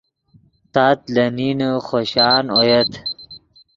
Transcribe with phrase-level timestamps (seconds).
[0.73, 2.91] تات لے نین خوشان اویت